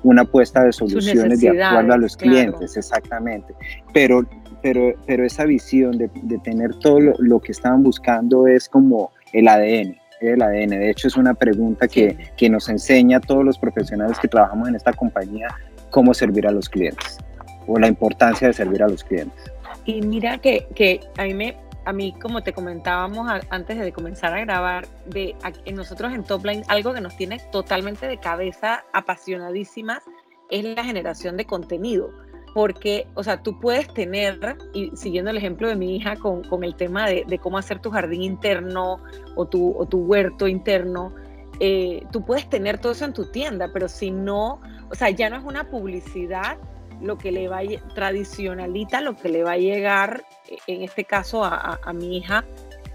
[0.03, 3.53] una apuesta de soluciones de acuerdo a los clientes, exactamente.
[3.93, 4.25] Pero,
[4.65, 9.11] pero, pero esa visión de, de tener todo lo, lo, que estaban buscando es como
[9.31, 9.95] el ADN.
[10.21, 10.69] El ADN.
[10.71, 14.67] De hecho, es una pregunta que, que nos enseña a todos los profesionales que trabajamos
[14.69, 15.49] en esta compañía
[15.91, 17.19] cómo servir a los clientes
[17.67, 19.39] o la importancia de servir a los clientes.
[19.85, 24.33] Y mira que, que a mí me a mí, como te comentábamos antes de comenzar
[24.33, 25.35] a grabar, de
[25.71, 30.01] nosotros en Topline, algo que nos tiene totalmente de cabeza apasionadísimas
[30.49, 32.09] es la generación de contenido.
[32.55, 36.63] Porque, o sea, tú puedes tener, y siguiendo el ejemplo de mi hija con, con
[36.63, 38.97] el tema de, de, cómo hacer tu jardín interno
[39.35, 41.13] o tu, o tu huerto interno,
[41.59, 45.29] eh, tú puedes tener todo eso en tu tienda, pero si no, o sea, ya
[45.29, 46.57] no es una publicidad
[47.01, 51.05] lo que le va a, tradicionalita, lo que le va a llegar, eh, en este
[51.05, 52.45] caso a, mi hija,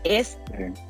[0.05, 0.39] es,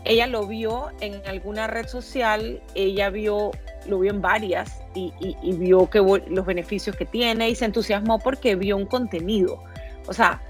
[0.05, 3.51] ella lo vio en alguna red social, ella vio,
[3.87, 5.13] lo vio en varias y,
[5.57, 9.63] vio que los beneficios que tiene y se entusiasmó porque vio un contenido.
[10.07, 10.41] O sea,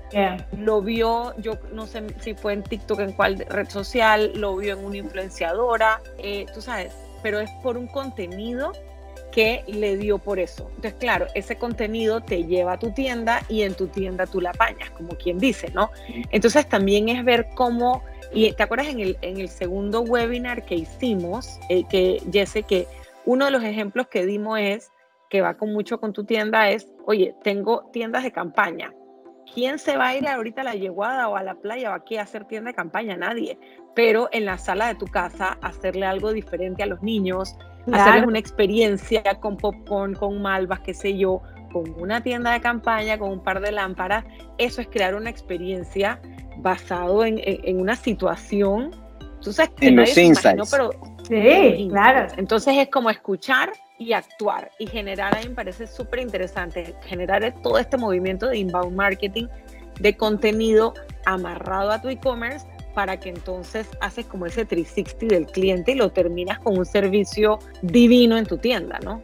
[0.57, 4.75] lo vio, yo no sé si fue en TikTok, en cuál red social, lo vio
[4.75, 6.93] en una influenciadora, eh, tú sabes,
[7.23, 8.73] pero es por un contenido
[9.31, 10.69] que le dio por eso.
[10.77, 14.51] Entonces, claro, ese contenido te lleva a tu tienda y en tu tienda tú la
[14.51, 15.91] apañas, como quien dice, ¿no?
[16.31, 20.77] Entonces también es ver cómo, y te acuerdas en el, en el segundo webinar que
[20.77, 22.87] hicimos, eh, que Jesse, que
[23.25, 24.93] uno de los ejemplos que dimos es,
[25.29, 28.93] que va con mucho con tu tienda, es, oye, tengo tiendas de campaña.
[29.53, 32.17] ¿Quién se va a ir ahorita a la yeguada o a la playa o aquí
[32.17, 33.17] a hacer tienda de campaña?
[33.17, 33.59] Nadie.
[33.95, 37.57] Pero en la sala de tu casa, hacerle algo diferente a los niños,
[37.93, 43.19] hacerles una experiencia con popcorn, con malvas, qué sé yo, con una tienda de campaña,
[43.19, 44.25] con un par de lámparas.
[44.59, 46.21] Eso es crear una experiencia
[46.63, 48.95] basado en, una situación.
[49.41, 50.71] Tú sabes que en los insights.
[50.71, 50.91] pero
[51.27, 52.33] sí, claro.
[52.37, 57.55] Entonces es como escuchar y actuar y generar, a mí me parece súper interesante, generar
[57.63, 59.47] todo este movimiento de inbound marketing,
[60.01, 60.95] de contenido
[61.27, 66.11] amarrado a tu e-commerce para que entonces haces como ese 360 del cliente y lo
[66.11, 69.23] terminas con un servicio divino en tu tienda, ¿no?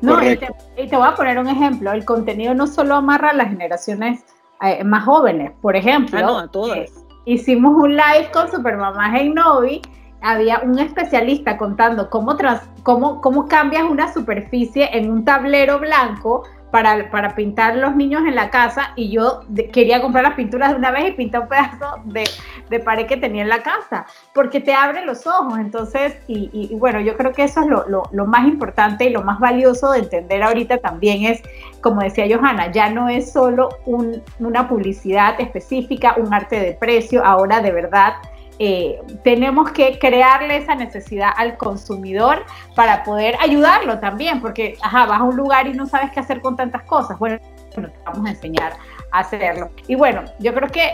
[0.00, 1.92] No, y te, voy a poner un ejemplo.
[1.92, 4.24] El contenido no solo amarra a las generaciones
[4.62, 5.52] eh, más jóvenes.
[5.60, 6.78] Por ejemplo, ah, no, a todas.
[6.78, 6.90] Eh,
[7.24, 9.82] hicimos un live con Supermamá en Novi.
[10.22, 12.36] Había un especialista contando cómo,
[12.82, 16.44] cómo, cómo cambias una superficie en un tablero blanco
[16.76, 20.76] para, para, pintar los niños en la casa y yo quería comprar las pinturas de
[20.76, 22.28] una vez y pintar un pedazo de,
[22.68, 25.58] de, pared que tenía en la casa, porque te abre los ojos.
[25.58, 29.40] Entonces, y, bueno, yo creo que eso es lo, lo, más importante y lo más
[29.40, 31.40] valioso de entender ahorita también es,
[31.80, 37.24] como decía Johanna, ya no es solo un, una publicidad específica, un arte de precio,
[37.24, 38.16] ahora de verdad
[38.58, 45.20] eh, tenemos que crearle esa necesidad al consumidor para poder ayudarlo también, porque ajá, vas
[45.20, 47.18] a un lugar y no sabes qué hacer con tantas cosas.
[47.18, 47.38] Bueno,
[47.70, 48.72] te vamos a enseñar
[49.12, 49.70] a hacerlo.
[49.86, 50.90] Y bueno, yo creo que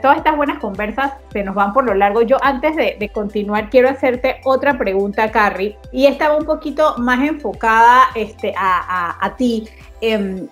[0.00, 2.22] todas estas buenas conversas se nos van por lo largo.
[2.22, 8.04] Yo antes de, continuar quiero hacerte otra pregunta, Carrie, y esta un poquito más enfocada
[8.14, 9.68] este, a, a, ti.
[10.00, 10.46] Eh,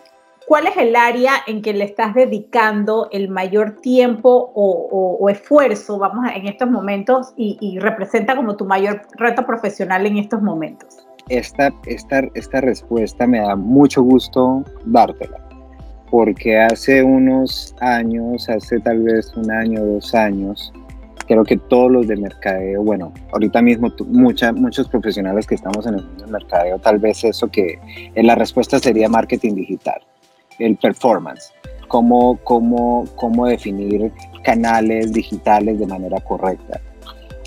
[0.51, 6.29] ¿cuál es el área en que le estás dedicando el mayor tiempo o, esfuerzo, vamos,
[6.35, 11.07] en estos momentos y, representa como tu mayor reto profesional en estos momentos?
[11.29, 15.39] Esta, esta, esta respuesta me da mucho gusto dártela,
[16.11, 20.73] porque hace unos años, hace tal vez un año, dos años,
[21.29, 25.95] creo que todos los de mercadeo, bueno, ahorita mismo mucha, muchos profesionales que estamos en
[25.95, 27.79] el mundo del mercadeo, tal vez eso que
[28.17, 30.03] en la respuesta sería marketing digital
[30.61, 31.53] el performance,
[31.89, 34.13] cómo, cómo, cómo definir
[34.45, 36.81] canales digitales de manera correcta.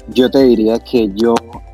[0.10, 1.34] Yo te diría que yo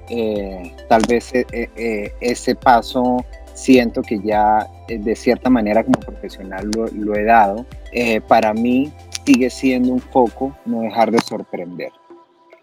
[0.10, 6.70] eh, tal vez eh, eh, ese paso siento que ya de cierta manera como profesional
[6.76, 7.66] lo, lo he dado.
[8.28, 8.92] para mí
[9.26, 11.92] sigue siendo un foco no dejar de sorprender.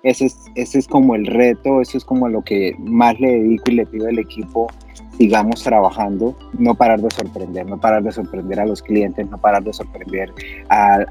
[0.02, 3.70] ese es, ese es como el reto, eso es como lo que más le dedico
[3.70, 4.68] y le pido al equipo
[5.16, 9.62] sigamos trabajando, no parar de sorprender, no parar de sorprender a los clientes, no parar
[9.62, 10.32] de sorprender
[10.68, 11.04] a,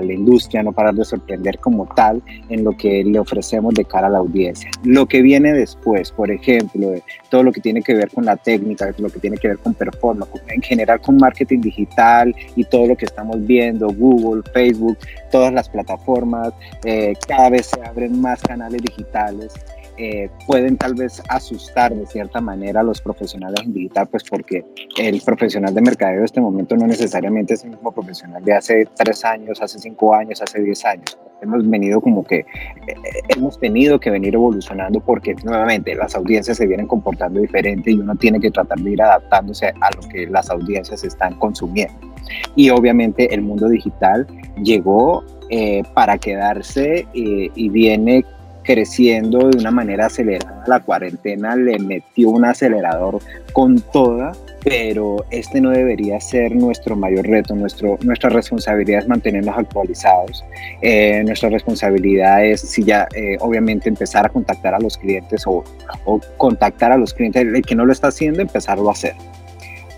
[0.00, 4.08] la industria, no parar de sorprender como tal en lo que le ofrecemos de cara
[4.08, 4.70] a la audiencia.
[4.84, 6.94] Lo que viene después, por ejemplo,
[7.28, 9.74] todo lo que tiene que ver con la técnica, lo que tiene que ver con
[9.74, 14.98] performance, en general con marketing digital y todo lo que estamos viendo, Google, Facebook,
[15.30, 16.52] todas las plataformas,
[16.84, 19.52] eh, cada vez se abren más canales digitales.
[20.02, 24.64] Eh, pueden tal vez asustar de cierta manera a los profesionales en digital, pues porque
[24.96, 28.88] el profesional de mercadeo de este momento no necesariamente es el mismo profesional de hace
[28.96, 31.18] tres años, hace cinco años, hace diez años.
[31.42, 32.94] Hemos venido como que, eh,
[33.28, 38.16] hemos tenido que venir evolucionando porque nuevamente las audiencias se vienen comportando diferente y uno
[38.16, 41.94] tiene que tratar de ir adaptándose a lo que las audiencias están consumiendo.
[42.56, 44.26] Y obviamente el mundo digital
[44.62, 48.24] llegó eh, para quedarse y viene
[48.70, 50.62] creciendo de una manera acelerada.
[50.68, 53.18] La cuarentena le metió un acelerador
[53.52, 54.30] con toda,
[54.62, 57.56] pero este no debería ser nuestro mayor reto.
[57.56, 60.44] Nuestro, nuestra responsabilidad es mantenernos actualizados.
[60.82, 65.64] Eh, nuestra responsabilidad es, si ya, eh, obviamente, empezar a contactar a los clientes o,
[66.04, 67.42] o contactar a los clientes.
[67.42, 69.14] El que no lo está haciendo, empezarlo a hacer.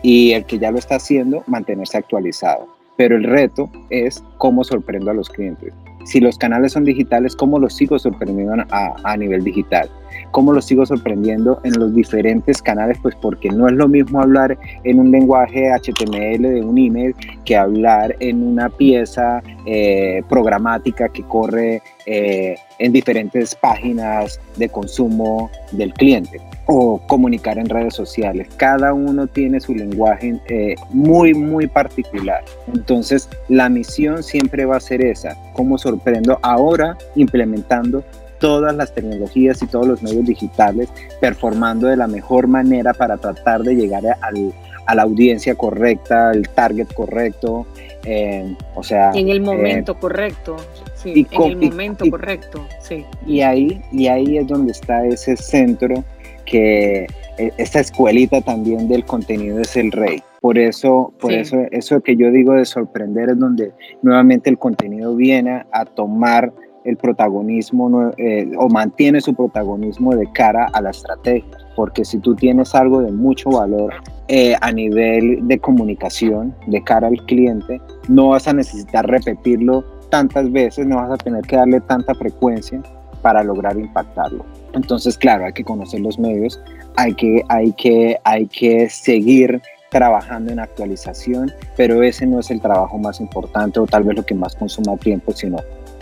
[0.01, 2.69] Y el que ya lo está haciendo, mantenerse actualizado.
[2.97, 5.75] Pero el reto es cómo sorprendo a los clientes
[6.05, 9.89] si los canales son digitales, ¿cómo los sigo sorprendiendo a, a, nivel digital?
[10.31, 12.99] ¿Cómo los sigo sorprendiendo en los diferentes canales?
[13.03, 17.57] Pues porque no es lo mismo hablar en un lenguaje HTML de un email que
[17.57, 25.93] hablar en una pieza eh, programática que corre eh, en diferentes páginas de consumo del
[25.95, 28.49] cliente o comunicar en redes sociales.
[28.57, 32.45] Cada uno tiene su lenguaje eh, muy, muy particular.
[32.73, 38.03] Entonces, la misión siempre va a ser esa, cómo sorprendo ahora implementando
[38.39, 40.89] todas las tecnologías y todos los medios digitales,
[41.21, 46.89] performando de la mejor manera para tratar de llegar a la audiencia correcta, el target
[46.93, 47.67] correcto,
[48.05, 49.13] eh, o sea...
[49.15, 50.57] En el momento correcto,
[50.97, 53.05] sí, en el momento correcto, sí.
[53.27, 56.03] Y ahí, y ahí es donde está ese centro
[56.45, 57.07] que
[57.39, 60.21] e, esta escuelita también del contenido es el rey.
[60.43, 65.15] Por eso, por eso, eso que yo digo de sorprender es donde nuevamente el contenido
[65.15, 66.53] viene a tomar
[66.85, 71.57] el protagonismo eh, o mantiene su protagonismo de cara a la estrategia.
[71.77, 73.95] Porque si tú tienes algo de mucho valor
[74.27, 80.51] eh, a nivel de comunicación de cara al cliente, no vas a necesitar repetirlo tantas
[80.51, 82.83] veces, no vas a tener que darle tanta frecuencia
[83.23, 84.45] para lograr impactarlo.
[84.73, 86.61] Entonces, claro, hay que conocer los medios,
[86.97, 92.61] hay que, hay que, hay que seguir trabajando en actualización, pero ese no es el
[92.61, 95.59] trabajo más importante o tal vez lo que más consuma tiempo, sino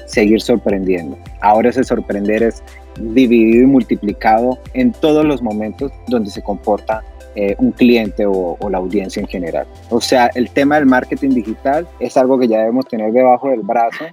[0.06, 1.18] seguir sorprendiendo.
[1.40, 2.62] Ahora ese sorprender es
[3.00, 7.02] dividido y multiplicado en todos los momentos donde se comporta
[7.34, 9.66] eh, un cliente o, la audiencia en general.
[9.90, 13.60] O sea, el tema del marketing digital es algo que ya debemos tener debajo del
[13.60, 14.04] brazo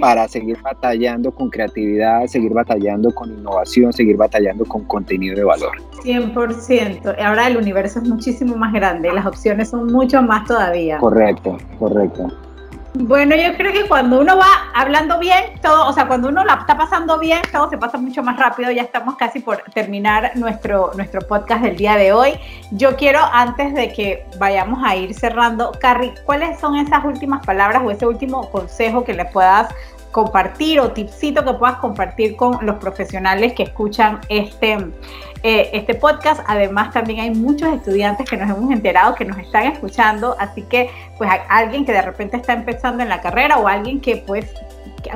[0.00, 5.72] para seguir batallando con creatividad, seguir batallando con innovación, seguir batallando con contenido de valor.
[6.02, 7.16] 100%.
[7.22, 10.98] Ahora el universo es muchísimo más grande, las opciones son mucho más todavía.
[10.98, 12.28] Correcto, correcto.
[12.94, 16.54] Bueno, yo creo que cuando uno va hablando bien, todo, o sea, cuando uno la
[16.54, 18.70] está pasando bien, todo se pasa mucho más rápido.
[18.70, 22.34] Ya estamos casi por terminar nuestro, nuestro podcast del día de hoy.
[22.70, 27.82] Yo quiero, antes de que vayamos a ir cerrando, Carrie, ¿cuáles son esas últimas palabras
[27.82, 29.74] o ese último consejo que le puedas
[30.12, 34.76] compartir o tipsito que puedas compartir con los profesionales que escuchan este,
[35.42, 36.42] eh, este podcast.
[36.46, 40.90] Además, también hay muchos estudiantes que nos hemos enterado que nos están escuchando, así que
[41.18, 44.54] pues alguien que de repente está empezando en la carrera o alguien que pues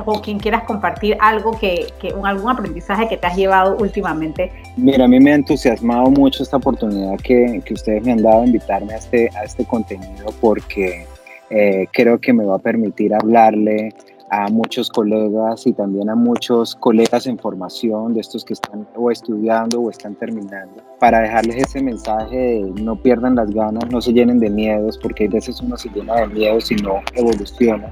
[0.05, 4.51] o quien quieras compartir algo que, que algún aprendizaje que te has llevado últimamente.
[4.75, 8.41] Mira, a mí me ha entusiasmado mucho esta oportunidad que, que ustedes me han dado
[8.41, 11.05] de invitarme a este, a este contenido porque
[11.49, 13.93] eh, creo que me va a permitir hablarle
[14.29, 19.11] a muchos colegas y también a muchos colegas en formación de estos que están o
[19.11, 24.13] estudiando o están terminando, para dejarles ese mensaje de no pierdan las ganas, no se
[24.13, 27.91] llenen de miedos, porque a veces uno se llena de miedos y no evoluciona,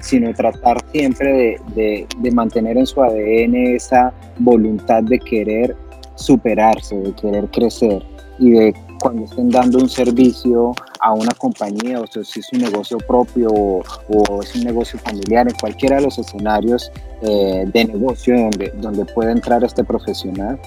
[0.00, 5.76] sino tratar siempre de, de, de mantener en su ADN esa voluntad de querer
[6.14, 8.04] superarse, de querer crecer
[8.42, 12.60] y de cuando estén dando un servicio a una compañía, o sea, si es un
[12.60, 16.90] negocio propio o, es un negocio familiar, en cualquiera de los escenarios
[17.22, 20.58] eh, de negocio donde, donde pueda entrar este profesional,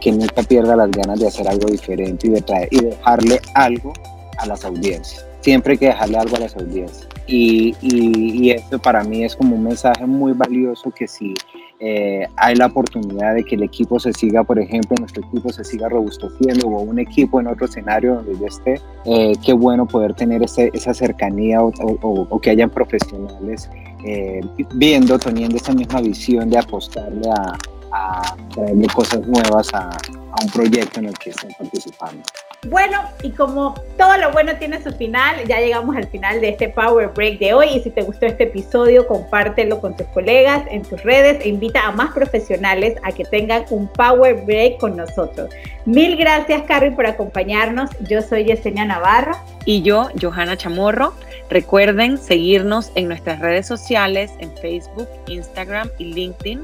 [0.00, 3.92] que nunca pierda las ganas de hacer algo diferente y de, traer, y dejarle algo
[4.38, 5.24] a las audiencias.
[5.40, 7.06] Siempre hay que dejarle algo a las audiencias.
[7.28, 11.34] Y, y, y esto para mí es como un mensaje muy valioso que si
[11.82, 15.64] eh, hay la oportunidad de que el equipo se siga, por ejemplo, nuestro equipo se
[15.64, 20.12] siga robusteciendo o un equipo en otro escenario donde yo esté, eh, qué bueno poder
[20.12, 23.70] tener ese, esa cercanía o, que hayan profesionales
[24.04, 24.42] eh,
[24.74, 27.56] viendo, teniendo esa misma visión de apostarle a,
[27.92, 32.22] a traerle cosas nuevas a, a un proyecto en el que estén participando.
[32.68, 36.68] Bueno, y como todo lo bueno tiene su final, ya llegamos al final de este
[36.68, 37.68] Power Break de hoy.
[37.68, 41.86] Y si te gustó este episodio, compártelo con tus colegas en tus redes e invita
[41.86, 45.48] a más profesionales a que tengan un Power Break con nosotros.
[45.86, 47.88] Mil gracias, Carrie, por acompañarnos.
[48.08, 49.32] Yo soy Yesenia Navarro.
[49.64, 51.14] Y yo, Johanna Chamorro.
[51.48, 56.60] Recuerden seguirnos en nuestras redes sociales, en Facebook, Instagram y LinkedIn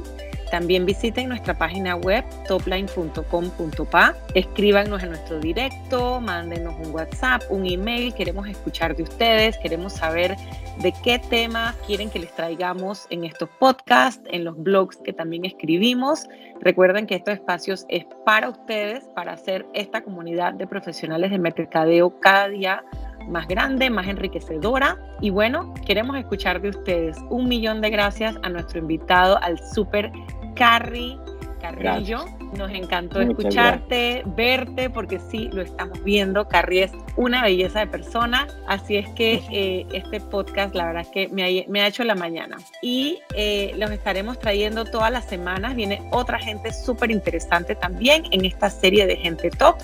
[0.51, 8.15] también visiten nuestra página web topline.com.pa, escríbanos en nuestro directo, mándenos un WhatsApp, un email,
[8.15, 10.37] queremos escuchar de ustedes, queremos saber
[10.79, 15.45] de qué temas quieren que les traigamos en estos podcasts, en los blogs que también
[15.45, 16.27] escribimos.
[16.61, 22.21] Recuerden que estos espacios es para ustedes, para hacer esta comunidad de profesionales de mercadeo
[22.21, 22.85] cada día
[23.29, 24.99] más grande, más enriquecedora.
[25.21, 27.17] Y bueno, queremos escuchar de ustedes.
[27.31, 30.11] Un millón de gracias a nuestro invitado, al super
[30.55, 31.19] Carrie
[31.61, 32.25] Carrillo.
[32.57, 36.47] Nos encantó escucharte, verte, porque sí, lo estamos viendo.
[36.49, 41.09] Carrie es una belleza de persona, así es que eh, este podcast, la verdad es
[41.09, 42.57] que me ha, hecho la mañana.
[42.83, 45.75] Y eh, los estaremos trayendo todas las semanas.
[45.75, 49.77] Viene otra gente súper interesante también en esta serie de Gente Top.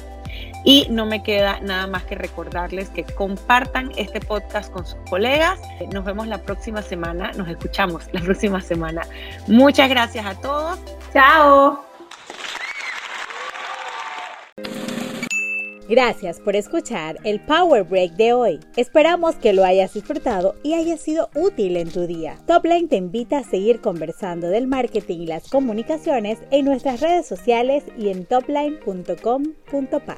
[0.64, 5.58] Y no me queda nada más que recordarles que compartan este podcast con sus colegas.
[5.92, 9.02] Nos vemos la próxima semana, nos escuchamos la próxima semana.
[9.48, 10.78] Muchas gracias a todos.
[11.12, 11.92] Chao.
[15.92, 18.60] Gracias por escuchar el Power Break de hoy.
[18.76, 22.38] Esperamos que lo hayas disfrutado y haya sido útil en tu día.
[22.46, 27.84] Topline te invita a seguir conversando del marketing y las comunicaciones en nuestras redes sociales
[27.98, 30.16] y en topline.com.pa.